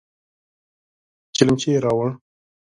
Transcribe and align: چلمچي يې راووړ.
چلمچي 1.35 1.67
يې 1.73 1.79
راووړ. 1.83 2.11